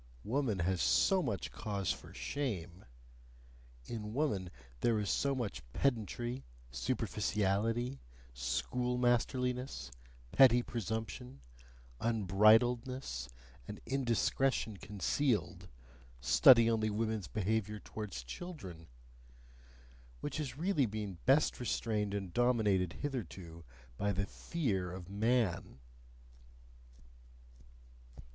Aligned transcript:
Woman 0.23 0.57
has 0.57 0.81
so 0.81 1.21
much 1.21 1.51
cause 1.51 1.91
for 1.91 2.11
shame; 2.11 2.85
in 3.85 4.15
woman 4.15 4.49
there 4.79 4.97
is 4.97 5.11
so 5.11 5.35
much 5.35 5.61
pedantry, 5.73 6.43
superficiality, 6.71 7.99
schoolmasterliness, 8.33 9.91
petty 10.31 10.63
presumption, 10.63 11.39
unbridledness, 12.01 13.29
and 13.67 13.79
indiscretion 13.85 14.77
concealed 14.77 15.67
study 16.19 16.67
only 16.67 16.89
woman's 16.89 17.27
behaviour 17.27 17.77
towards 17.79 18.23
children! 18.23 18.87
which 20.19 20.37
has 20.37 20.57
really 20.57 20.87
been 20.87 21.19
best 21.27 21.59
restrained 21.59 22.15
and 22.15 22.33
dominated 22.33 22.93
hitherto 23.03 23.63
by 23.97 24.11
the 24.11 24.25
FEAR 24.25 24.91
of 24.91 25.11
man. 25.11 25.77